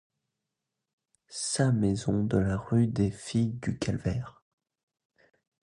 [1.27, 4.41] Sa maison de la rue des Filles-du-Calvaire